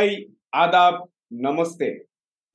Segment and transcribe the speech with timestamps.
[0.00, 0.24] Hi
[0.54, 1.08] Aadab
[1.44, 2.04] నమస్తే.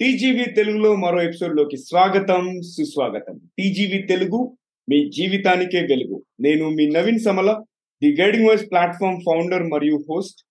[0.01, 3.41] TGV తెలుగులో మరో ఎపిసోడ్లోకి స్వాగతం సుస్వాగతం.
[3.57, 4.57] టీజీవీ తెలుగు
[4.89, 6.23] మీ జీవితానికే వెలుగు.
[6.39, 7.63] నేను మీ Naveen Samala
[8.03, 10.41] the guiding voice platform founder మరియు హోస్ట్.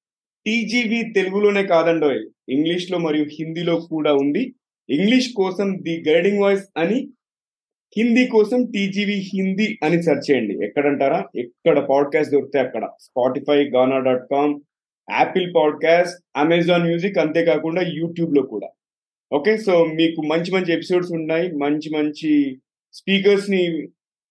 [0.46, 4.54] టీజీవీ తెలుగులోనే కాదండోయ్ ఇంగ్లీష్లో మరియు హిందీలో కూడా ఉంది.
[4.90, 7.08] ఇంగ్లీష్ కోసం ది గైడింగ్ వాయిస్ అని
[7.96, 10.64] హిందీ కోసం టీజీవీ హిందీ అని సెర్చ్ చేయండి.
[10.64, 11.29] ఎక్కడంటారా?
[11.36, 12.88] ఎక్కడ పాడ్కాస్ట్ దొరికితే అక్కడ.
[13.00, 14.61] Spotify Gaana dot com
[15.11, 18.68] Apple podcast Amazon music అంతేకాకుండా యూట్యూబ్లో కూడా.
[19.32, 22.61] ఓకే సో మీకు మంచి మంచి ఎపిసోడ్స్ ఉన్నాయి మంచి మంచి
[22.93, 23.82] స్పీకర్స్ని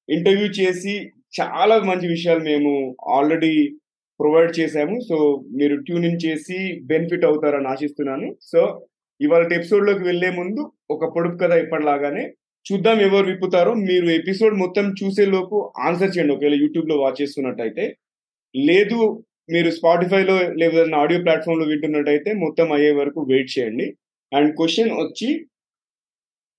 [0.09, 3.75] ఇంటర్వ్యూ చేసి చాలా మంచి విషయాలు మేము ఆల్రెడీ
[4.19, 4.99] ప్రొవైడ్ చేశాము.
[5.09, 8.35] సో మీరు ట్యూన్ ఇన్ చేసి బెనిఫిట్ అవుతారని ఆశిస్తున్నాను.
[8.41, 8.85] సో
[9.21, 12.33] ఇవాళ ఎపిసోడ్లోకి వెళ్ళే ముందు ఒక పొడుపు కథ ఇప్పటిలాగానే
[12.73, 13.73] చూద్దాం ఎవరు విప్పుతారో.
[13.73, 16.33] మీరు ఎపిసోడ్ మొత్తం చూసే లోపు ఆన్సర్ చేయండి.
[16.33, 17.97] ఒకవేళ యూట్యూబ్లో వాచ్ చేస్తున్నట్టయితే.
[18.55, 23.87] లేదు మీరు స్పాటిఫైలో లేదా ఆడియో ప్లాట్ఫామ్లో వింటున్నట్టయితే మొత్తం అయ్యే వరకు వెయిట్ చేయండి.
[24.31, 25.29] అండ్ క్వశ్చన్ వచ్చి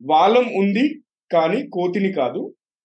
[0.01, 0.85] వాలం ఉంది
[1.31, 2.43] కానీ కోతిని కాదు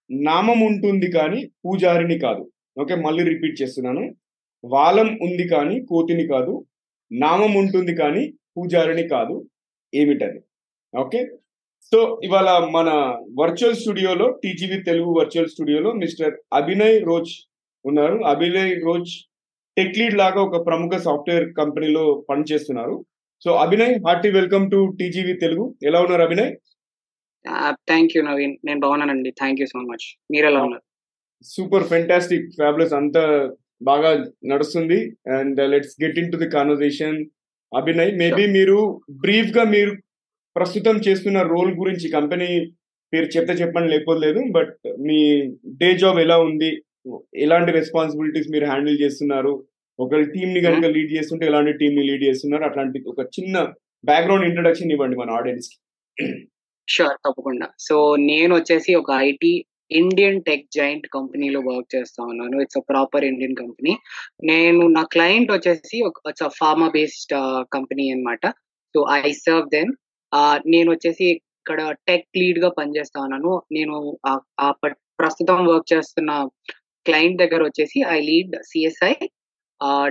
[0.09, 2.43] నామం ఉంటుంది కానీ పూజారిని కాదు.
[2.81, 4.03] ఓకే మళ్ళీ రిపీట్ చేస్తున్నాను.
[4.63, 6.53] వాలం ఉంది కానీ కోతిని కాదు
[7.11, 8.23] నామం ఉంటుంది కానీ
[8.55, 9.35] పూజారిని కాదు.
[9.93, 10.39] ఏమిటది?
[10.93, 11.19] ఓకే
[11.91, 12.89] సో ఇవాళ మన
[13.39, 17.33] వర్చువల్ స్టూడియోలో టీజీవి తెలుగు వర్చువల్ స్టూడియోలో మిస్టర్ అభినయ్ రోజ్
[17.85, 18.17] ఉన్నారు.
[18.33, 19.13] అభినయ్ రోజ్
[19.79, 23.05] టెక్ లీడ్ లాగా ఒక ప్రముఖ సాఫ్ట్వేర్ కంపెనీలో పనిచేస్తున్నారు.
[23.43, 25.75] So Abhinay hearty welcome to TGV Telugu.
[25.83, 26.51] ఎలా ఉన్నారు అభినయ్?
[27.89, 28.55] Thank you Naveen.
[28.65, 29.31] నేను బాగున్నానండి.
[29.31, 30.83] థ్యాంక్ యూ సో మచ్ మీరు ఎలా ఉన్నారు?
[31.43, 33.23] సూపర్ ఫెంటాస్టిక్ ఫ్యాబులస్ అంతా
[33.83, 34.99] బాగా నడుస్తుంది.
[35.37, 37.25] And let's get into the conversation.
[37.77, 39.91] Abhinay maybe మీరు బ్రీఫ్గా మీరు
[40.55, 42.49] ప్రస్తుతం చేస్తున్న రోల్ గురించి కంపెనీ
[43.13, 44.75] పేరు చెప్తే చెప్పండి లేకపోతే లేదు బట్
[45.07, 45.19] మీ
[45.81, 46.71] డే జాబ్ ఎలా ఉంది?
[47.35, 49.53] ఎలాంటి రెస్పాన్సిబిలిటీస్ మీరు హ్యాండిల్ చేస్తున్నారు?
[49.99, 53.55] ఒక టీమ్ని కనుక లీడ్ చేస్తుంటే ఎలాంటి టీమ్ని లీడ్ చేస్తున్నారు అట్లాంటి ఒక చిన్న
[54.05, 55.75] బ్యాక్గ్రౌండ్ ఇంట్రడక్షన్ ఇవ్వండి మన ఆడియన్స్కి.
[56.87, 57.67] షూర్ తప్పకుండా.
[57.79, 62.57] సో నేను వచ్చేసి ఒక ఐటీ ఇండియన్ టెక్ జాయింట్ కంపెనీలో వర్క్ చేస్తా ఉన్నాను.
[62.61, 63.93] It's a proper Indian company
[64.43, 67.35] నేను నా క్లయింట్ వచ్చేసి ఒక ఫార్మా బేస్డ్
[67.73, 68.45] కంపెనీ అనమాట
[68.93, 69.91] సో ఐ సర్వ్ దెన్
[70.67, 73.51] నేను వచ్చేసి ఇక్కడ టెక్ లీడ్గా పనిచేస్తా ఉన్నాను.
[73.71, 73.95] నేను
[75.19, 76.31] ప్రస్తుతం వర్క్ చేస్తున్న
[77.05, 79.13] క్లయింట్ దగ్గర వచ్చేసి I lead CSI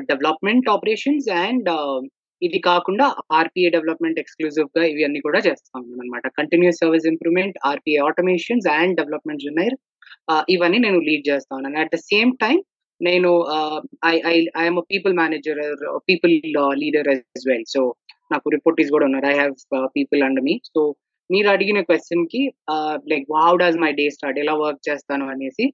[0.06, 1.68] development operations and
[2.42, 8.68] ఇది కాకుండా ఆర్పిఏ డెవలప్మెంట్ ఎక్స్క్లూజివ్గా ఇవి అన్ని కూడా చేస్తా అనమాట continuous service improvement RPA automations
[8.68, 9.76] and development జునైర్
[10.50, 12.62] ఇవన్నీ నేను లీడ్ చేస్తా అట్ ద సేమ్ టైం
[13.00, 13.30] నేను
[14.06, 15.60] I I I'm people manager
[15.96, 16.32] people
[16.74, 17.82] leader as well so
[18.32, 19.26] నాకు రిపోర్టీస్ కూడా ఉన్నారు.
[19.26, 19.54] I have
[19.86, 20.82] people and me so
[21.30, 22.42] మీరు అడిగిన క్వశ్చన్కి
[23.08, 25.64] like how does my day start ఎలా వర్క్ చేస్తాను అనేసి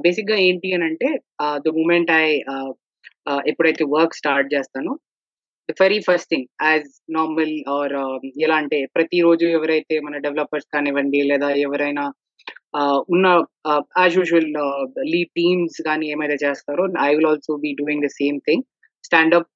[0.00, 1.08] బేసిక్గా ఏంటి అని అంటే
[1.58, 2.26] ద మూమెంట్ ఐ
[3.46, 4.92] ఎప్పుడైతే వర్క్ స్టార్ట్ చేస్తానో
[5.68, 7.94] the very first thing as normal or
[8.44, 12.04] ఎలా అంటే ప్రతిరోజు ఎవరైతే మన డెవలపర్స్ కానివ్వండి లేదా ఎవరైనా
[13.08, 13.26] ఉన్న
[13.98, 14.48] యాజ్ యూజువల్
[15.12, 18.64] లీడ్ టీమ్స్ కానీ ఏమైతే చేస్తారో I will also be doing the same thing
[19.04, 19.48] standup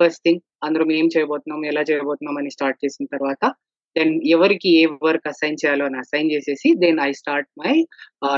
[0.00, 3.42] first thing అందరం ఏం చేయబోతున్నాం ఎలా చేయబోతున్నాం అని స్టార్ట్ చేసిన తర్వాత
[3.96, 7.74] దెన్ ఎవరికి ఏ వర్క్ అసైన్ చేయాలో అని అసైన్ చేసేసి then I start my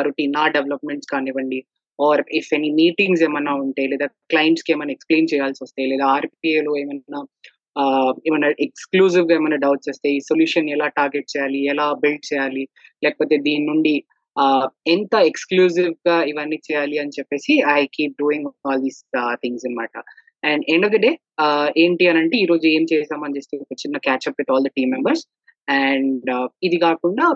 [0.07, 1.61] routine నా డెవలప్మెంట్స్ కానివ్వండి.
[2.01, 7.21] ఆర్ ఇఫ్ ఎనీ మీటింగ్స్ ఏమైనా ఉంటే లేదా క్లయింట్స్కి ఏమైనా ఎక్స్ప్లెయిన్ చేయాల్సి వస్తే లేదా ఆర్పిఏలో ఏమైనా
[8.29, 12.65] ఏమైనా ఎక్స్క్లూజివ్గా ఏమైనా డౌట్స్ వస్తే ఈ సొల్యూషన్ ఎలా టార్గెట్ చేయాలి ఎలా బిల్డ్ చేయాలి
[13.05, 13.95] లేకపోతే దీని నుండి
[14.87, 19.01] ఎంత ఎక్స్క్లూజివ్గా ఇవన్నీ చేయాలి అని చెప్పేసి I keep doing all these
[19.35, 19.97] things అనమాట
[20.43, 21.11] and end of the day
[21.77, 24.91] ఏంటి అని అంటే ఈ రోజు ఏం చేసామని చేస్తే ఒక చిన్న catchup with all the team
[24.91, 25.25] members
[25.69, 26.31] and
[26.63, 27.27] ఇది కాకుండా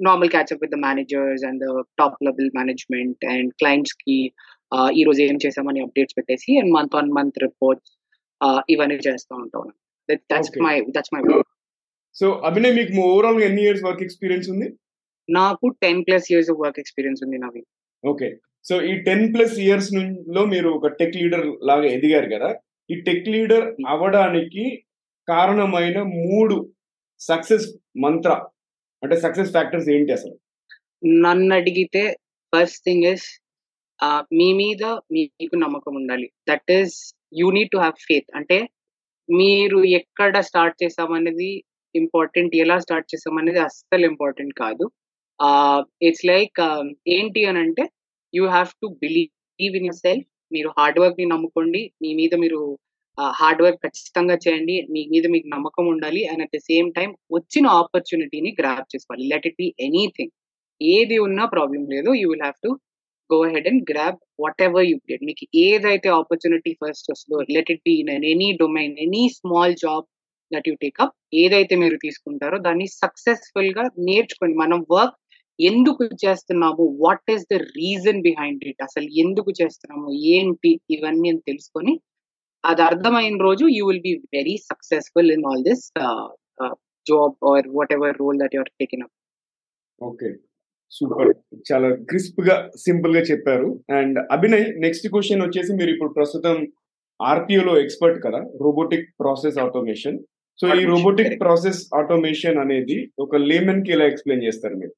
[0.00, 1.64] normal catchup with the managers and
[2.00, 4.18] top level management and క్లయింట్స్కి
[4.98, 7.92] ఈ రోజు ఏం చేసామని అప్డేట్స్ పెట్టేసి and month on month reports
[8.68, 9.66] ఇవన్నీ చేస్తూ ఉంటాం.
[10.30, 11.20] That's my that's my
[12.16, 14.66] so Abhinay మీకు ఓవరాల్ ఎన్ని ఇయర్స్ వర్క్ ఎక్స్పీరియన్స్ ఉంది?
[15.28, 17.62] నాకు ten plus years work experience ఉంది నవి
[18.04, 18.28] ఓకే
[18.64, 22.50] సో ఈ టెన్ ప్లస్ ఇయర్స్లో మీరు ఒక టెక్ లీడర్ లాగా ఎదిగారు కదా?
[22.90, 24.64] ఈ టెక్ లీడర్ అవడానికి
[25.28, 26.56] కారణమైన మూడు
[27.20, 27.66] సక్సెస్
[28.04, 28.30] మంత్ర
[29.04, 30.34] అంటే సక్సెస్ ఫ్యాక్టర్స్ ఏంటి అసలు?
[31.24, 32.02] నన్ను అడిగితే
[32.52, 33.26] ఫస్ట్ థింగ్ ఇస్
[34.38, 34.84] మీ మీద
[35.16, 36.28] మీకు నమ్మకం ఉండాలి.
[36.50, 36.94] That is
[37.40, 38.58] you need to have faith అంటే
[39.28, 41.50] మీరు ఎక్కడ స్టార్ట్ చేసామనేది
[41.94, 44.84] ఇంపార్టెంట్ ఎలా స్టార్ట్ చేసామనేది అస్సలు ఇంపార్టెంట్ కాదు.
[46.08, 46.60] ఇట్స్ లైక్
[47.16, 47.84] ఏంటి అని అంటే
[48.34, 51.82] you have to believe in yourself మీరు హార్డ్ వర్క్ని నమ్ముకోండి.
[52.02, 52.60] మీ మీద మీరు
[53.18, 54.76] హార్డ్ వర్క్ ఖచ్చితంగా చేయండి.
[54.92, 56.22] మీ మీద మీకు నమ్మకం ఉండాలి.
[56.30, 59.26] And at the same time వచ్చిన ఆపర్చునిటీని గ్రాప్ చేసుకోవాలి.
[59.32, 60.32] లెట్ ఇట్ బి ఎనీథింగ్
[60.80, 62.10] ఏది ఉన్నా ప్రాబ్లం లేదు.
[62.20, 62.72] You will have to
[63.30, 64.18] go ahead and grab
[64.66, 69.24] whatever you get మీకు ఏదైతే ఆపర్చునిటీ ఫస్ట్ వస్తుందో let it be in any domain any
[69.38, 70.06] small job
[70.52, 74.56] that you take up ఏదైతే మీరు తీసుకుంటారో దాన్ని సక్సెస్ఫుల్గా నేర్చుకోండి.
[74.64, 75.16] మనం వర్క్
[75.58, 76.84] ఎందుకు చేస్తున్నాము?
[77.04, 80.08] What is the reason behind it అసలు ఎందుకు చేస్తున్నాము?
[80.36, 80.72] ఏంటి?
[80.96, 81.92] ఇవన్నీ తెలుసుకొని
[82.64, 85.84] అది అర్థమైన రోజు you will be very successful in all this
[87.06, 87.68] job or
[87.98, 89.14] whatever role that your taking up
[89.98, 90.28] okay
[90.92, 91.30] super
[91.68, 93.68] చాలా క్రిస్ప్గా సింపుల్గా చెప్పారు.
[93.98, 96.56] అండ్ అభినయ్ నెక్స్ట్ క్వశ్చన్ వచ్చేసి మీరు ఇప్పుడు ప్రస్తుతం
[97.20, 100.16] ఆర్పిఓలో ఎక్స్పర్ట్ కదా రోబోటిక్ ప్రాసెస్ ఆటోమేషన్.
[100.58, 101.34] సో ఈ రోబోటిక్.
[101.42, 104.94] ప్రాసెస్ ఆటోమేషన్ అనేది ఒక లేమన్కి ఎలా ఎక్స్ప్లెయిన్ చేస్తారు మీరు?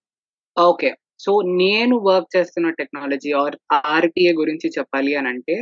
[0.56, 0.90] ఓకే
[1.24, 1.32] సో
[1.62, 3.56] నేను వర్క్ చేస్తున్న టెక్నాలజీ ఆర్
[3.96, 5.56] ఆర్పిఏ గురించి చెప్పాలి అని అంటే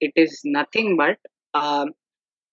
[0.00, 1.22] ఇట్ ఈస్ నథింగ్ బట్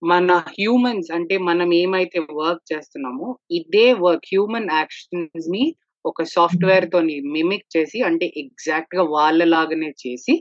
[0.01, 5.63] మన హ్యూమన్స్ అంటే మనం ఏమైతే వర్క్ చేస్తున్నామో ఇదే వర్క్ హ్యూమన్ యాక్షన్స్ని
[6.06, 10.33] ఒక సాఫ్ట్వేర్ తోని మిమిక్ చేసి అంటే ఎగ్జాక్ట్గా వాళ్ళలాగానే చేసి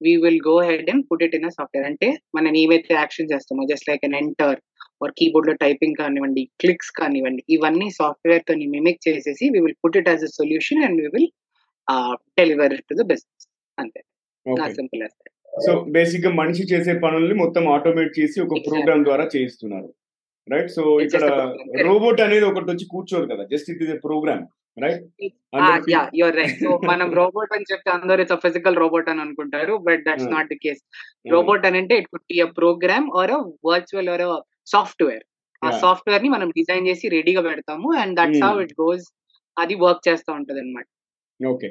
[0.00, 3.88] we will go ahead and put it in software అంటే మనం ఏవైతే యాక్షన్ చేస్తామో just
[3.90, 4.56] like an enter
[5.00, 10.08] or కీబోర్డ్లో typing కానివ్వండి క్లిక్స్ కానివ్వండి ఇవన్నీ సాఫ్ట్వేర్ తోని మిమిక్ చేసేసి we will put it
[10.08, 11.30] as a solution and we will
[12.38, 13.46] deliver to the business
[13.78, 14.00] అంతే.
[14.76, 15.16] సింపుల్ యాజ్
[15.54, 18.58] సో బేసిక్గా మనిషి చేసే పనుల్ని మొత్తం ఆటోమేట్ చేసి ఒక.
[18.66, 19.88] ప్రోగ్రామ్ ద్వారా చేయిస్తున్నారు.
[20.48, 21.24] రైట్ సో ఇక్కడ.
[21.84, 23.44] రోబోట్ అనేది ఒకటి వచ్చి కూర్చోదు కదా.
[23.52, 24.42] Just it is a program
[24.76, 25.02] right
[25.56, 29.74] అందరికీ- యా యువర్ రైట్ సో మనం రోబోట్ అని చెప్తే అందరూ ఇట్స్ ఫిజికల్ రోబోట్ అని అనుకుంటారు
[29.86, 30.28] but that's.
[30.34, 30.82] Not the case
[31.26, 34.24] robot అని అంటే it could be a program or a virtual or
[34.66, 35.24] software
[35.62, 35.70] ah.
[35.80, 38.42] సాఫ్ట్వేర్ని మనం డిజైన్ చేసి రెడీగా పెడతాము and that's.
[38.44, 39.06] How it goes
[39.56, 40.86] అది వర్క్ చేస్తూ ఉంటది అనమాట
[41.40, 41.68] ఓకే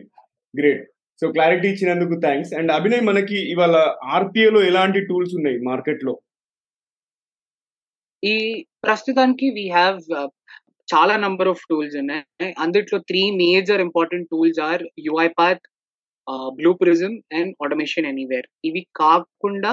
[0.53, 0.83] గ్రేట్
[1.21, 3.75] సో క్లారిటీ ఇచ్చినందుకు థ్యాంక్స్ అండ్ అభినయ్ మనకి ఇవాళ
[4.15, 6.13] ఆర్పిఏలో లో ఎలాంటి టూల్స్ ఉన్నాయి మార్కెట్లో?
[8.23, 8.35] ఈ
[8.85, 10.29] ప్రస్తుతానికి వీ హ్యావ్ uh,
[10.87, 12.51] చాలా నంబర్ ఆఫ్ టూల్స్ ఉన్నాయి.
[12.63, 15.63] అందుట్లో three major important tools are UiPath
[16.57, 19.71] Blue Prism and automation anywhere ఇవి కాకుండా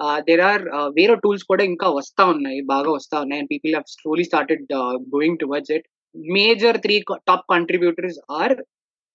[0.00, 3.40] uh, దేర్ ఆర్ uh, వేరే టూల్స్ కూడా ఇంకా వస్తా ఉన్నాయి బాగా వస్తా ఉన్నాయి.
[3.42, 4.64] And people have slowly started
[5.16, 5.86] going towards it
[6.38, 6.96] major three
[7.30, 8.56] top contributors are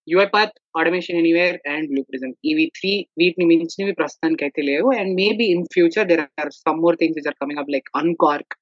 [0.09, 5.47] UiPath Automation Anywhere and Blue Prism ఇవి త్రీ వీటిని మించినవి ప్రస్తుతానికి అయితే లేవు and maybe
[5.47, 8.55] in future there are some more things are coming up like Uncork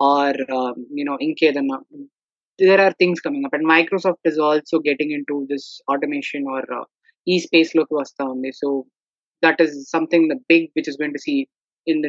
[0.00, 0.40] or
[0.98, 1.78] you ఇంకేదన్నా
[2.58, 6.68] there are things coming up and Microsoft is also getting into this automation or
[7.26, 8.68] ఈ space లోకి వస్తా ఉంది so
[9.42, 11.34] that is something the big which is going to see
[11.86, 12.06] in the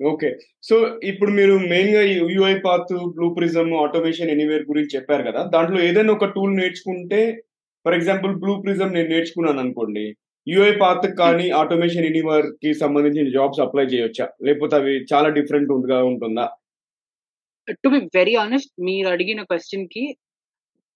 [0.00, 0.28] okay.
[0.62, 2.02] So ఇప్పుడు మీరు మెయిన్గా
[2.34, 5.42] UI path Blue Prism automation anywhere గురించి చెప్పారు కదా.
[5.54, 7.20] దాంట్లో ఏదైనా ఒక టూల్ నేర్చుకుంటే
[7.84, 10.06] ఫర్ ఎగ్జాంపుల్ బ్లూ ప్రిజమ్ నేను నేర్చుకున్నాను అనుకోండి.
[10.46, 14.28] యూఐ పాత్ కానీ ఆటోమేషన్ ఎనీవేర్కి సంబంధించిన జాబ్స్ అప్లై చేయొచ్చా?
[14.42, 16.46] లేకపోతే అవి చాలా డిఫరెంట్గా ఉంటుందా?
[17.84, 20.04] టు బి వెరీ ఆనెస్ట్ మీరు అడిగిన క్వశ్చన్కి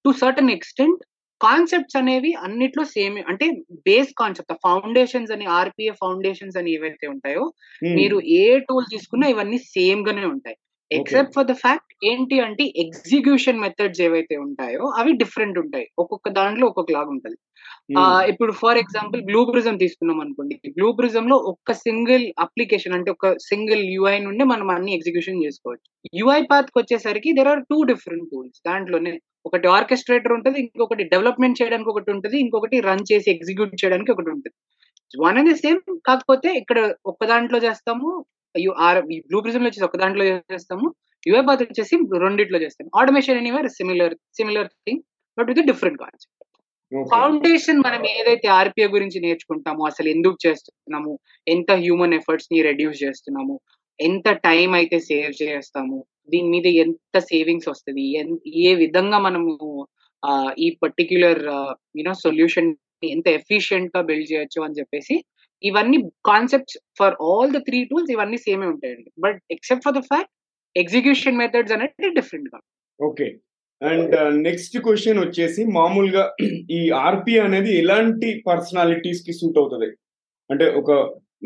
[0.05, 1.03] టు సర్టన్ ఎక్స్టెంట్
[1.43, 3.47] కాన్సెప్ట్స్ అనేవి అన్నిట్లో సేమ్ అంటే
[3.87, 7.45] బేస్ కాన్సెప్ట్ ఫౌండేషన్స్ అని ఆర్పిఏ ఫౌండేషన్స్ అని ఏవైతే ఉంటాయో
[7.83, 7.95] Hmm.
[7.95, 10.57] మీరు ఏ టూల్ తీసుకున్నా ఇవన్నీ సేమ్ గానే ఉంటాయి
[10.99, 15.87] ఎక్సెప్ట్ ఫర్ ద ఫ్యాక్ట్ ఏంటి అంటే ఎగ్జిక్యూషన్ మెథడ్స్ ఏవైతే ఉంటాయో అవి డిఫరెంట్ ఉంటాయి.
[16.03, 17.39] ఒక్కొక్క దాంట్లో ఒక్కొక్క లాగా ఉంటుంది
[18.31, 20.55] ఇప్పుడు ఫర్ ఎగ్జాంపుల్ బ్లూ ప్రిజం తీసుకున్నాం అనుకోండి.
[20.77, 25.87] బ్లూ ప్రిజం లో ఒక్క సింగిల్ అప్లికేషన్ అంటే ఒక సింగిల్ యూఐ నుండి మనం అన్ని ఎగ్జిక్యూషన్ చేసుకోవచ్చు.
[26.21, 29.13] యూఐ పాత్కి వచ్చేసరికి there are two different tools దాంట్లోనే
[29.49, 34.57] ఒకటి ఆర్కెస్ట్రేటర్ ఉంటుంది ఇంకొకటి డెవలప్మెంట్ చేయడానికి ఒకటి ఉంటుంది ఇంకొకటి రన్ చేసి ఎగ్జిక్యూట్ చేయడానికి ఒకటి ఉంటుంది.
[35.25, 36.79] వన్ అండ్ సేమ్ కాకపోతే ఇక్కడ
[37.13, 38.09] ఒక్క దాంట్లో చేస్తాము
[38.55, 40.87] బ్లూ ప్రిజం లో వచ్చేసి ఒక దాంట్లో చేస్తాము
[41.27, 45.03] యూఐ పాత్ వచ్చేసి రెండిట్లో చేస్తాము automation anywhere similar similar thing
[45.39, 46.39] but with different concept.
[46.93, 51.13] Foundation మనం ఏదైతే ఆర్పిఐ గురించి నేర్చుకుంటామో అసలు ఎందుకు చేస్తున్నాము
[51.47, 53.55] ఎంత హ్యూమన్ ఎఫర్ట్స్ని రెడ్యూస్ చేస్తున్నాము
[53.99, 55.99] ఎంత టైం అయితే సేవ్ చేస్తాము
[56.31, 58.05] దీని మీద ఎంత సేవింగ్స్ వస్తుంది
[58.65, 59.53] ఏ విధంగా మనము
[60.59, 61.43] ఈ పర్టిక్యులర్
[61.99, 62.71] యూనో సొల్యూషన్
[63.07, 65.15] ఎంత ఎఫిషియెంట్గా బిల్డ్ చేయొచ్చు అని చెప్పేసి
[65.69, 65.99] ఇవన్నీ
[66.31, 69.11] concepts for all the three tools ఇవన్నీ సేమే ఉంటాయండి.
[69.25, 70.33] But except for the fact
[70.83, 72.59] execution methods అనేది డిఫరెంట్గా.
[73.01, 73.27] ఓకే
[73.91, 74.15] అండ్
[74.47, 76.25] నెక్స్ట్ క్వశ్చన్ వచ్చేసి మామూలుగా
[76.79, 79.89] ఈ ఆర్పి అనేది ఎలాంటి పర్సనాలిటీస్కి సూట్ అవుతుంది?
[80.51, 80.91] అంటే ఒక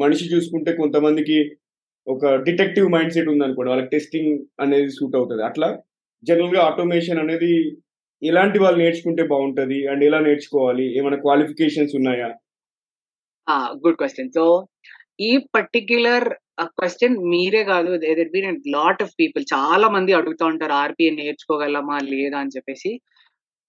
[0.02, 1.38] మనిషి చూసుకుంటే కొంతమందికి
[2.06, 4.32] ఒక డిటెక్టివ్ మైండ్ సెట్ ఉందనుకోండి వాళ్ళకి టెస్టింగ్
[4.64, 5.42] అనేది సూట్ అవుతుంది.
[5.50, 5.68] అట్లా
[6.28, 7.52] జనరల్గా ఆటోమేషన్ అనేది
[8.22, 9.78] ఎలాంటి వాళ్ళు నేర్చుకుంటే బాగుంటుంది?
[9.90, 10.86] అండ్ ఎలా నేర్చుకోవాలి?
[10.98, 12.28] ఏమైనా క్వాలిఫికేషన్స్ ఉన్నాయా?
[13.84, 14.30] Good question.
[14.38, 14.44] సో
[15.28, 16.26] ఈ పర్టిక్యులర్
[16.78, 17.90] క్వశ్చన్ మీరే కాదు
[18.34, 19.44] బీన్ లాట్ ఆఫ్ పీపుల్.
[19.54, 22.92] చాలా మంది అడుగుతూ ఉంటారు ఆర్పిఐ నేర్చుకోగలమా లేదా అని చెప్పేసి.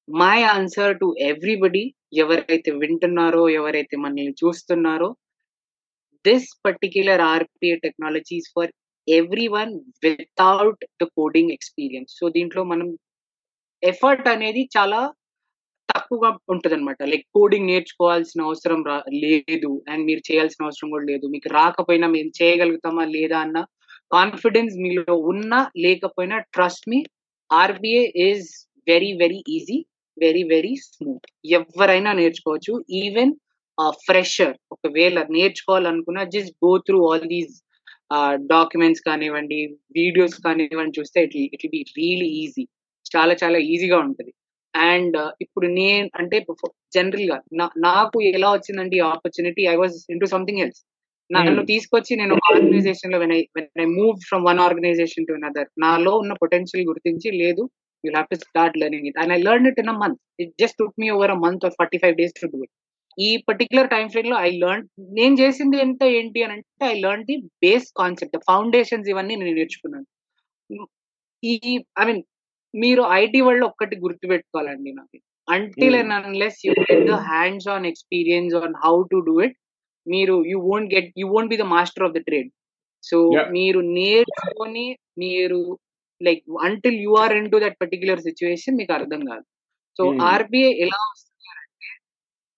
[0.08, 1.84] మై ఆన్సర్ టు ఎవ్రీబడి
[2.24, 5.10] ఎవరైతే వింటున్నారో ఎవరైతే మనల్ని చూస్తున్నారో
[6.26, 8.72] this particular RPA technologies for
[9.08, 9.74] every one
[10.06, 12.12] without the coding experience.
[12.20, 12.88] So దీంట్లో మనం
[13.84, 15.02] ఎఫర్ట్ అనేది చాలా
[15.90, 21.26] తక్కువగా ఉంటది అనమాట లైక్ కోడింగ్ నేర్చుకోవాల్సిన అవసరం రా లేదు అండ్ మీరు చేయాల్సిన అవసరం కూడా లేదు.
[21.34, 23.60] మీకు రాకపోయినా మేము చేయగలుగుతామా లేదా అన్న
[24.12, 27.00] కాన్ఫిడెన్స్ మీలో ఉన్నా లేకపోయినా trust me.
[27.50, 28.48] RPA is
[28.88, 29.78] very very easy
[30.18, 31.28] very very smooth
[31.58, 32.74] ఎవరైనా నేర్చుకోవచ్చు.
[33.04, 33.34] ఈవెన్
[34.06, 37.56] ఫ్రెషర్ ఒకవేళ నేర్చుకోవాలనుకున్నా just go through all these
[38.54, 39.60] documents కానివ్వండి
[40.00, 42.64] వీడియోస్ కానివ్వండి చూస్తే it it be really easy
[43.06, 44.32] చాలా చాలా ఈజీగా ఉంటుంది.
[44.86, 46.38] అండ్ ఇప్పుడు నేను అంటే
[46.94, 47.38] జనరల్గా
[47.80, 50.82] నాకు ఎలా వచ్చిందండి opportunity I was into something else
[51.30, 53.18] నన్ను తీసుకొచ్చి నేను ఆర్గనైజేషన్లో
[53.82, 57.64] I move from one organization to another నాలో ఉన్న పొటెన్షియల్ గుర్తించి లేదు
[58.04, 60.78] you have to start learning it and I learn it in a month it just
[60.78, 62.74] took me over a month or forty five days to do it
[63.18, 67.36] ఈ particular time ఫ్రేమ్లో I learn నేను చేసింది ఎంత ఏంటి అని అంటే I learn the
[67.64, 70.08] base concept foundations ఇవన్నీ నేను నేర్చుకున్నాను.
[71.44, 71.54] ఈ
[72.02, 72.22] ఐ మీన్
[72.74, 77.88] మీరు ఐటీ వరల్డ్ ఒక్కటి గుర్తు పెట్టుకోవాలండి నాకు until and unless you get the hands on
[77.92, 79.58] experience on how to do it
[80.08, 82.50] మీరు you won't get you won't be the master of the trade
[83.04, 83.18] so
[83.58, 84.86] మీరు నేర్చుకొని
[85.24, 85.60] మీరు
[86.22, 89.46] like until you are into that particular situation మీకు అర్థం కాదు.
[90.00, 91.90] So RBI ఎలా వస్తుంది అంటే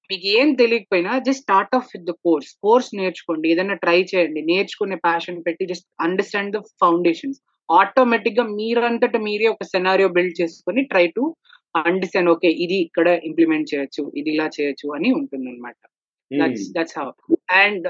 [0.09, 3.45] మీకు ఏం తెలియకపోయినా just start off with the course course నేర్చుకోండి.
[3.53, 4.41] ఏదైనా ట్రై చేయండి.
[4.51, 7.39] నేర్చుకునే ప్యాషన్ పెట్టి జస్ట్ అండర్స్టాండ్ ద ఫౌండేషన్స్
[7.69, 11.23] ఆటోమేటిక్గా మీరంతట మీరే ఒక సెనారియో బిల్డ్ చేసుకొని ట్రై టు
[11.75, 15.75] అండర్స్టాండ్ ఓకే ఇది ఇక్కడ ఇంప్లిమెంట్ చేయొచ్చు ఇది ఇలా చేయొచ్చు అని ఉంటుంది అనమాట
[17.51, 17.87] and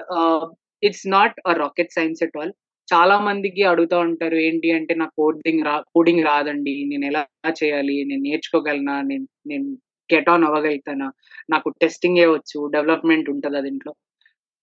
[0.84, 2.54] it's not a rocket science at all
[2.88, 6.74] చాలా మందికి అడుగుతూ ఉంటారు ఏంటి అంటే నాకు కోడింగ్ రా కోడింగ్ రాదండి.
[6.92, 7.24] నేను ఎలా
[7.62, 7.98] చేయాలి?
[8.10, 8.96] నేను నేర్చుకోగలనా?
[9.12, 9.68] నేను నేను
[10.10, 11.08] గెట్ ఆన్ అవ్వగలుగుతానా?
[11.54, 13.92] నాకు టెస్టింగ్ వచ్చు డెవలప్మెంట్ ఉంటుందా దీంట్లో?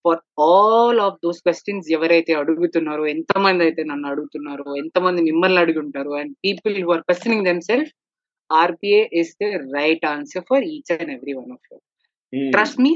[0.07, 6.13] For all of those questions ఎవరైతే అడుగుతున్నారో ఎంతమంది అయితే నన్ను అడుగుతున్నారో ఎంతమంది మిమ్మల్ని అడిగి ఉంటారో
[6.21, 7.91] and people who are questioning themselves
[8.49, 9.47] RPA is the
[9.77, 11.77] right answer for each and every one of you
[12.53, 12.91] trust me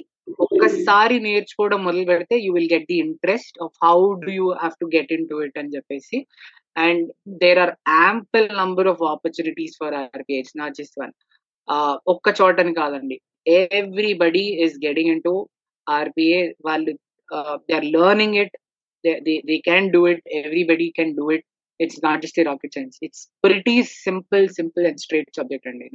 [0.45, 4.87] ఒక్కసారి నేర్చుకోవడం మొదలు పెడితే you will get the interest of how do you have to
[4.95, 6.17] get into it అని చెప్పేసి.
[6.77, 7.05] And
[7.43, 11.13] there are ample number of opportunities for RPA not just one
[12.07, 13.17] ఒక్క చోటని కాదండి.
[13.79, 15.33] Everybody is getting into
[15.95, 16.91] RPA వాళ్ళు
[17.67, 18.55] they are learning it
[19.49, 21.45] they can do it everybody can do it
[21.79, 25.87] it's not just rocket science it's pretty simple simple and straight subject అండి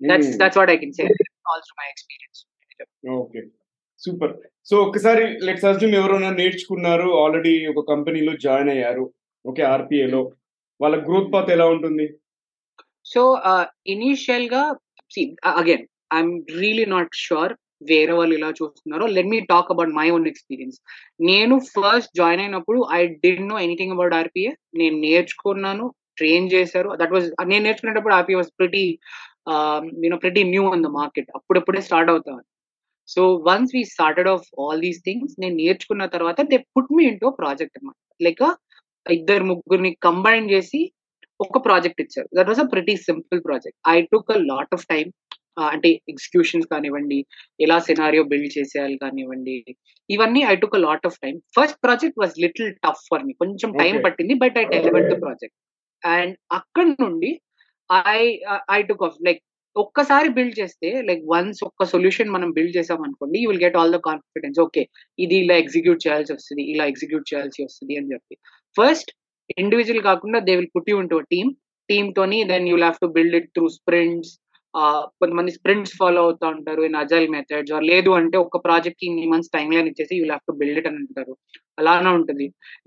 [0.00, 1.06] that's that's what I can say
[1.54, 2.40] also my experience
[3.18, 3.40] okay
[4.02, 4.32] super
[4.68, 9.04] so ఒకసారి let's assume ఎవరైనా నేర్చుకున్నారు already ఒక కంపెనీలో join అయ్యారు.
[9.44, 10.20] Okay ఆర్పిఏలో
[10.80, 12.06] వాళ్ళ growth path ఎలా ఉంటుంది?
[13.06, 13.22] సో
[13.94, 14.62] ఇనీషియల్గా
[15.52, 15.84] again
[16.14, 17.52] I'm really not sure
[17.82, 20.78] వేరే వాళ్ళు ఇలా చూస్తున్నారో let me talk about my own experience
[21.30, 25.86] నేను ఫస్ట్ జాయిన్ అయినప్పుడు I did know anything about RPA నేను నేర్చుకున్నాను
[26.20, 26.90] ట్రైన్ చేశారు.
[27.00, 28.84] దట్ వాజ్ నేను నేర్చుకునేటప్పుడు RPA was pretty
[30.04, 32.42] you know pretty new on the market అప్పుడప్పుడే స్టార్ట్ అవుతాను.
[33.08, 37.28] So once we started off all these things నేను నేర్చుకున్న తర్వాత they put me into
[37.40, 38.42] project అనమాట లైక్
[39.06, 40.80] ఇద్దరు ముగ్గురిని కంబైన్ చేసి
[41.40, 42.28] ఒక ప్రాజెక్ట్ ఇచ్చారు.
[42.36, 45.06] That was a pretty simple project I took a lot of time
[45.56, 47.18] అంటే ఎగ్జిక్యూషన్స్ కానివ్వండి
[47.60, 49.56] ఎలా సినారియో బిల్డ్ చేసేయాలి కానివ్వండి
[50.10, 54.02] ఇవన్నీ I took lot of time first project was little tough for me కొంచెం టైం
[54.02, 55.56] పట్టింది but I delivered the project
[56.02, 57.30] and అక్కడ నుండి
[58.12, 58.20] I
[58.70, 59.42] I took off like
[59.76, 63.92] ఒక్కసారి బిల్డ్ చేస్తే లైక్ వన్స్ ఒక్క సొల్యూషన్ మనం బిల్డ్ చేసాం అనుకోండి you will get all
[63.92, 64.82] the confidence okay
[65.18, 68.34] ఇది ఇలా ఎగ్జిక్యూట్ చేయాల్సి వస్తుంది ఇలా ఎగ్జిక్యూట్ చేయాల్సి వస్తుంది అని చెప్పి.
[68.76, 69.10] ఫస్ట్
[69.58, 71.50] ఇండివిజువల్ కాకుండా they will put you into team
[71.88, 74.32] team తోని then you have to build it through sprints
[75.20, 79.52] కొంతమంది స్ప్రింట్స్ ఫాలో అవుతూ ఉంటారు ఇన్ అజైల్ మెథడ్స్ ఆర్ లేదు అంటే ఒక ప్రాజెక్ట్కి ఇన్ని మంత్స్
[79.56, 81.34] టైం లైన్ ఇచ్చేసి you have to build it అని అంటారు.
[81.80, 82.46] అలానే ఉంటుంది.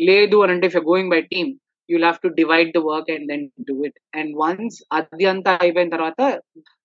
[0.10, 1.52] లేదు అని అంటే if going by team
[1.90, 5.92] you have to divide the work and then do it and once అది అంతా అయిపోయిన
[5.98, 6.22] తర్వాత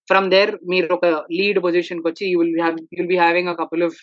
[0.09, 1.07] ఫ్రమ్ దేర్ మీరు ఒక
[1.39, 2.57] లీడ్ పొజిషన్కి వచ్చి you will
[2.99, 4.01] you'll be having a couple of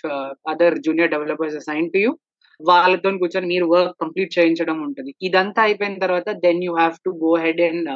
[0.54, 2.12] other junior developers assign to you
[2.60, 5.12] వాళ్ళతో కూర్చొని మీరు వర్క్ కంప్లీట్ చేయించడం ఉంటుంది.
[5.28, 7.90] ఇదంతా అయిపోయిన తర్వాత then you have to go head and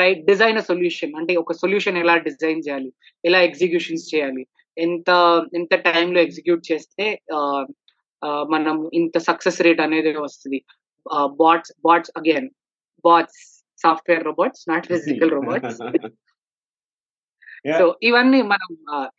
[0.00, 2.90] write design a solution అంటే ఒక సొల్యూషన్ ఎలా డిజైన్ చేయాలి?
[3.28, 4.42] ఎలా ఎగ్జిక్యూషన్స్ చేయాలి?
[4.76, 5.10] ఎంత
[5.58, 7.06] ఎంత టైంలో ఎగ్జిక్యూట్ చేస్తే
[8.54, 10.60] మనం ఇంత సక్సెస్ రేట్ అనేది వస్తుంది.
[11.40, 12.48] Bots bots again
[13.04, 13.40] bots
[13.84, 15.80] software robots not physical robots
[17.78, 18.70] so ఇవన్నీ మనం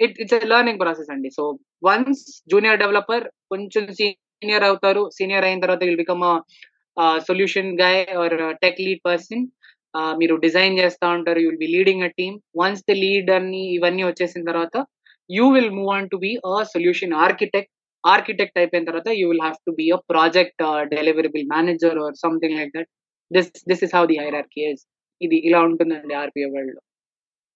[0.06, 1.30] ఇట్ ఇట్స్ లెర్నింగ్ ప్రాసెస్ అండి.
[1.38, 1.44] సో
[1.88, 5.04] వన్స్ జూనియర్ డెవలపర్ కొంచెం సీనియర్ అవుతారు.
[5.18, 6.24] సీనియర్ అయిన తర్వాత will become
[7.28, 9.44] solution guy or tech lead person
[10.20, 14.04] మీరు డిజైన్ చేస్తూ ఉంటారు you will be leading a team once the lead అన్ని ఇవన్నీ
[14.10, 14.78] వచ్చేసిన తర్వాత
[15.30, 17.72] you will move on to be a solution architect
[18.04, 20.64] architect అయిపోయిన తర్వాత you will have to be a project
[20.96, 22.90] deliverable manager or something like that
[23.32, 24.84] this this is how the hierarchy is
[25.22, 26.82] ఇది ఇలా ఉంటుందండి RPI వరల్డ్లో.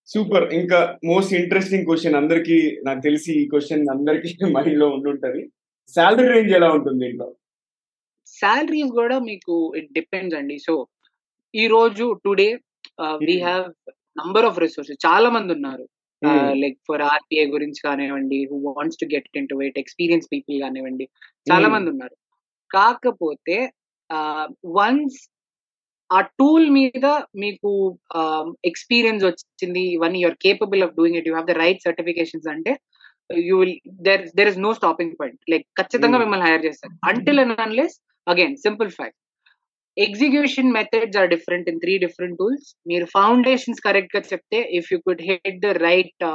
[0.09, 0.79] Super ఇంకా
[1.09, 5.41] most interesting question అందరికి నాకు తెలిసి ఈ క్వశ్చన్ అందరికి మైండ్లో ఉండుంటది.
[5.95, 7.27] శాలరీ రేంజ్ ఎలా ఉంటుంది ఇంట్లో
[8.37, 10.55] శాలరీస్ కూడా మీకు ఇట్ డిపెండ్స్ అండి.
[10.67, 10.73] సో
[11.57, 12.47] ఈ రోజు today
[13.21, 13.35] we.
[13.41, 13.65] Have
[14.17, 15.85] number of resources చాలా మంది ఉన్నారు.
[16.61, 21.05] లైక్ ఫర్ ఆర్పిఐ గురించి కానివ్వండి who wants to get in to it experience people కానివ్వండి
[21.47, 21.75] చాలా Hmm.
[21.75, 22.15] మంది ఉన్నారు
[22.71, 23.57] కాకపోతే
[24.77, 25.17] వన్స్
[26.09, 27.05] ఆ టూల్ మీద
[27.43, 27.69] మీకు
[28.63, 32.73] ఎక్స్పీరియన్స్ వచ్చింది ఇవన్నీ you're capable of doing it you have the right certifications అంటే
[33.43, 33.75] you will
[34.07, 36.23] there there is no stopping point like ఖచ్చితంగా Hmm.
[36.25, 37.97] మిమ్మల్ని హైర్ చేస్తారు until and unless
[38.27, 39.19] again simple fact
[39.97, 45.23] execution methods are different in three different tools మీరు foundations కరెక్ట్గా చెప్తే if you could
[45.29, 46.25] hit the right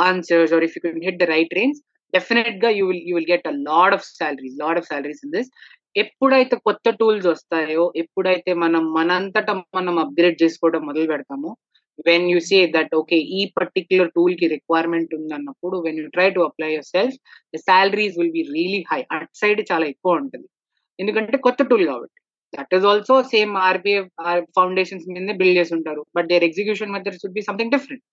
[0.00, 1.78] answers or if you could hit the right range
[2.12, 5.50] డెఫినెట్గా you will you will get a lot of salaries lot of salaries in this
[5.96, 11.50] ఎప్పుడైతే కొత్త tools వస్తాయో ఎప్పుడైతే మనం మనంతటా మనం upgrade చేసుకోవడం మొదలు పెడతామో
[12.06, 16.70] when you say that okay ఈ పర్టిక్యులర్ టూల్కి requirement ఉందన్నప్పుడు when you try to apply
[16.88, 17.16] yourself
[17.54, 20.48] the salaries will be really high at side చాలా ఎక్కువ ఉంటుంది
[20.98, 22.18] ఎందుకంటే కొత్త టూల్ కాబట్టి
[22.54, 24.00] that is also same RBI
[24.58, 28.04] foundations మీదనే బిల్డ్ చేసి ఉంటారు but there execution methods would be something different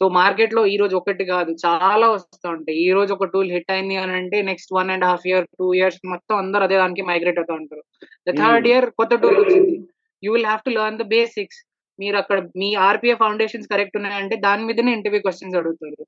[0.00, 2.76] so మార్కెట్లో ఈ రోజు ఒకటి కాదు చాలా వస్తూ ఉంటాయి.
[2.84, 5.98] ఈ రోజు ఒక టూల్ హిట్ అయింది అని అంటే next one and half year two years
[6.12, 7.82] మొత్తం అందరూ అదే దానికి మైగ్రేట్ అవుతూ ఉంటారు.
[8.26, 8.68] The third.
[8.70, 9.74] ఇయర్ కొత్త టూల్ వచ్చింది.
[10.22, 11.60] You will have to learn the basics
[11.98, 16.06] మీరు అక్కడ మీ ఆర్పిఐ ఫౌండేషన్స్ కరెక్ట్ ఉన్నాయంటే దాని మీదనే ఇంటర్వ్యూ క్వశ్చన్స్ అడుగుతారు.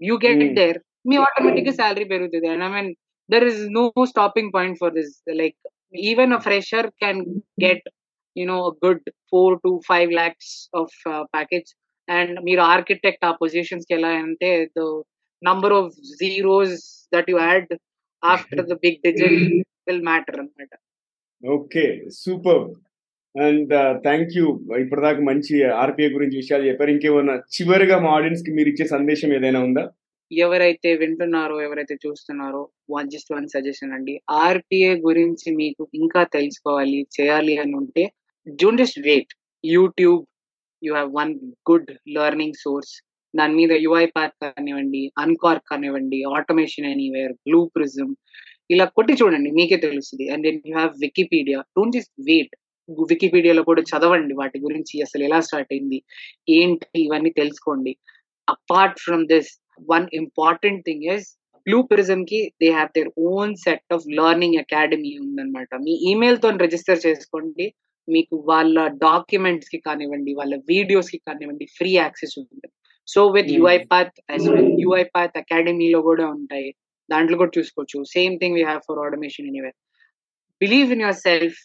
[0.00, 0.44] You get.
[0.60, 0.78] దేర్
[1.10, 2.48] మీ ఆటోమేటిక్గా శాలరీ పెరుగుతుంది.
[2.54, 2.90] And I mean
[3.30, 5.58] there is no stopping point for this like
[5.94, 7.20] even a fresher can
[7.64, 7.86] get
[8.36, 10.96] you know good four to five lakhs of
[11.34, 11.70] package
[12.08, 14.82] and మీరు architect ఆ పొజిషన్స్కి ఎలా అంటే the
[15.42, 15.90] number of
[16.20, 16.76] zeros
[17.12, 17.72] that you add
[18.22, 19.38] after the big digit
[19.88, 20.72] will matter అనమాట
[21.42, 21.84] okay
[22.22, 22.62] super.
[23.34, 23.72] And
[24.06, 24.44] thank you
[24.82, 26.90] ఇప్పటిదాకా మంచి RPI గురించి విషయాలు చెప్పారు.
[26.90, 29.84] ఇంకేమన్నా చివరిగా మా ఆడియన్స్కి మీరు ఇచ్చే సందేశం ఏదైనా ఉందా?
[30.32, 34.20] ఎవరైతే వింటున్నారో ఎవరైతే చూస్తున్నారో వన్ జస్ట్ వన్ సజెషన్ అండి.
[34.30, 38.12] ఆర్పిఐ గురించి మీకు ఇంకా తెలుసుకోవాలి చేయాలి అని ఉంటే
[38.46, 39.32] June just wait.
[39.64, 40.26] YouTube
[40.84, 41.34] you have one
[41.70, 43.02] good learning source.
[43.36, 48.16] దాని మీద యుఐ పార్క్ కానివ్వండి అన్కార్ కానివ్వండి ఆటోమేషన్ ఎనీవేర్ బ్లూ ప్రిజం
[48.70, 50.30] ఇలా కొట్టి చూడండి మీకే తెలుస్తుంది.
[50.30, 51.60] And then you have Wikipedia.
[51.60, 52.56] Don't just wait.
[53.08, 56.02] వికీపీడియాలో కూడా చదవండి వాటి గురించి అసలు ఎలా స్టార్ట్ అయింది
[56.48, 57.96] ఏంటి ఇవన్నీ తెలుసుకోండి.
[58.48, 59.50] Apart from this
[59.92, 61.26] one important thing is
[61.66, 65.70] blue ప్రిజమ్కి they have their own set of learning academy ఉందన్నమాట.
[65.86, 67.66] మీ ఈమెయిల్తో రిజిస్టర్ చేసుకోండి.
[68.08, 72.68] మీకు వాళ్ళ డాక్యుమెంట్స్కి కానివ్వండి వాళ్ళ వీడియోస్కి కానివ్వండి ఫ్రీ యాక్సెస్ ఉంటుంది.
[73.08, 73.58] So with Hmm.
[73.58, 74.16] UI path
[74.84, 76.70] UI path అకాడమీలో కూడా ఉంటాయి.
[77.08, 77.98] దాంట్లో కూడా చూసుకోవచ్చు.
[78.16, 79.72] Same thing we have for automation anyway
[80.60, 81.58] believe in yourself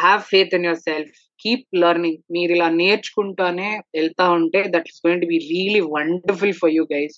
[0.00, 5.28] have faith in yourself keep learning మీరు ఇలా నేర్చుకుంటానే వెళ్తా ఉంటే that is going to
[5.32, 7.16] be really wonderful for you guys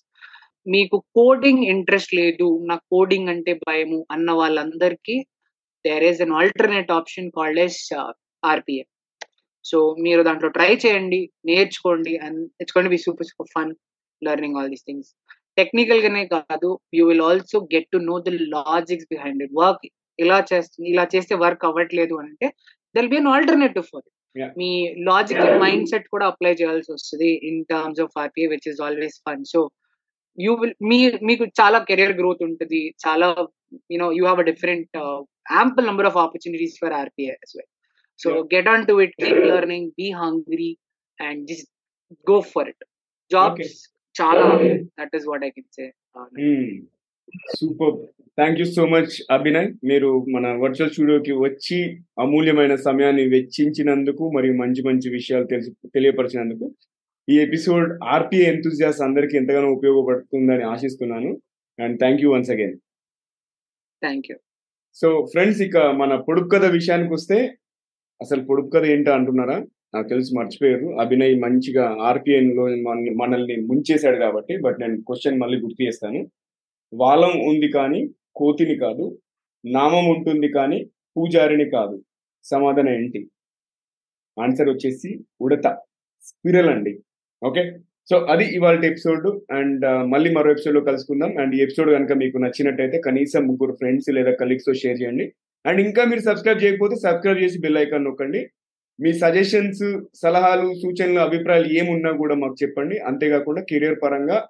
[0.66, 5.16] మీకు కోడింగ్ ఇంట్రెస్ట్ లేదు నాకు కోడింగ్ అంటే భయము అన్న వాళ్ళందరికీ
[5.84, 7.80] there is an alternate option called S
[8.42, 8.84] RPA
[9.64, 13.72] so మీరు దాంట్లో ట్రై చేయండి నేర్చుకోండి and it's gonna be super super fun
[14.22, 15.10] learning all these things
[15.56, 19.86] technical గానే కాదు you will also get to know the logics behind it work
[20.18, 22.48] ఇలా చేస్తుంది ఇలా చేస్తే వర్క్ అవ్వట్లేదు అని అంటే
[22.94, 24.06] they'll be an alternative for.
[24.56, 24.70] Me
[25.08, 29.44] logic mindset కూడా అప్లై చేయాల్సి వస్తుంది in terms of RPA which is always fun
[29.52, 29.60] so
[30.38, 32.80] you will మీ మీకు చాలా కెరియర్ గ్రోత్ ఉంటుంది.
[33.04, 33.28] చాలా
[33.94, 34.96] you know you have a different
[35.56, 37.68] ample number of opportunities for RPI as well.
[38.20, 38.44] So Yeah.
[38.52, 40.68] get on to it keep learning be hungry
[41.18, 41.66] and just
[42.26, 42.78] go for it.
[43.30, 43.70] Jobs Okay.
[44.14, 44.44] చాలా
[44.98, 46.28] that is what i can say Uh,
[47.52, 47.94] super
[48.38, 51.78] thank you so much Abhinay మీరు మన virtual స్టూడియోకి వచ్చి
[52.24, 56.66] అమూల్యమైన సమయాన్ని వెచ్చించినందుకు మరియు మంచి మంచి విషయాలు తెలిసి తెలియపరిచినందుకు
[57.28, 61.38] ఈ ఎపిసోడ్ ఆర్పిఐ ఎంతూజియాస్ అందరికీ ఎంతగానో ఉపయోగపడుతుందని ఆశిస్తున్నాను.
[61.82, 62.78] And thank you once again
[64.06, 64.38] thank you.
[64.94, 67.46] So friends ఇక మన పొడుపు కథ విషయానికి వస్తే
[68.22, 69.58] అసలు పొడుపు కథ ఏంటో అంటున్నారా?
[69.94, 71.00] నాకు తెలిసి మర్చిపోయారు.
[71.00, 76.30] అభినయ్ మంచిగా ఆర్పిఎన్లో మన- మనల్ని ముంచేశాడు కాబట్టి బట్ నేను క్వశ్చన్ మళ్ళీ గుర్తు చేస్తాను.
[76.94, 79.18] వాలం ఉంది కానీ కోతిని కాదు
[79.66, 82.04] నామం ఉంటుంది కానీ పూజారిని కాదు.
[82.44, 83.30] సమాధానం ఏంటి?
[84.42, 85.78] ఆన్సర్ వచ్చేసి ఉడత
[86.20, 87.00] స్పిరల్ అండి
[87.42, 87.72] ఓకే?
[88.10, 91.38] సో అది ఇవాళ ఎపిసోడ్ అండ్ మళ్ళీ మరో ఎపిసోడ్లో కలుసుకుందాం.
[91.38, 95.32] అండ్ ఈ ఎపిసోడ్ కనుక మీకు నచ్చినట్టయితే కనీసం ముగ్గురు ఫ్రెండ్స్ లేదా కలీగ్స్తో షేర్ చేయండి.
[95.66, 98.50] అండ్ ఇంకా మీరు సబ్స్క్రైబ్ చేయకపోతే సబ్స్క్రైబ్ చేసి బెల్ ఐకాన్ నొక్కండి.
[99.02, 102.98] మీ సజెషన్స్ సలహాలు సూచనలు అభిప్రాయాలు ఏమున్నా కూడా మాకు చెప్పండి.
[102.98, 104.48] అంతేకాకుండా కెరియర్ పరంగా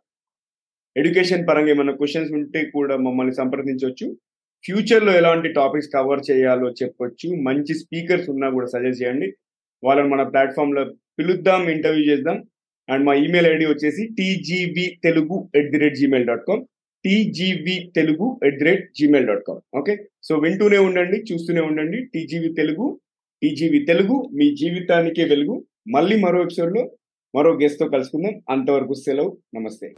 [0.97, 4.17] ఎడ్యుకేషన్ పరంగా ఏమైనా క్వశ్చన్స్ ఉంటే కూడా మమ్మల్ని సంప్రదించవచ్చు
[4.65, 7.35] ఫ్యూచర్లో ఎలాంటి టాపిక్స్ కవర్ చేయాలో చెప్పొచ్చు.
[7.43, 9.33] మంచి స్పీకర్స్ ఉన్నా కూడా సజెస్ట్ చేయండి.
[9.85, 10.85] వాళ్ళని మన ప్లాట్ఫామ్లో
[11.19, 12.45] పిలుద్దాం ఇంటర్వ్యూ చేద్దాం.
[12.89, 16.65] అండ్ మా ఈమెయిల్ ఐడి వచ్చేసి TGV Telugu at the rate Gmail dot com.
[17.05, 19.79] TGV Telugu at the rate Gmail dot com.
[19.79, 19.97] Okay?
[20.23, 22.05] So వింటూనే ఉండండి చూస్తూనే ఉండండి.
[22.05, 23.01] టీజీవి తెలుగు
[23.43, 25.65] టీజీవి తెలుగు మీ జీవితానికే వెలుగు.
[25.89, 26.91] మళ్ళీ మరో ఎపిసోడ్లో
[27.35, 28.43] మరో గెస్ట్తో కలుసుకుందాం.
[28.51, 29.39] అంతవరకు సెలవు.
[29.55, 29.95] నమస్తే.